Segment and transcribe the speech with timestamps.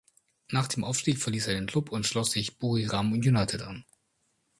[0.49, 3.85] Nach dem Aufstieg verließ er den Klub und schloss sich Buriram United an.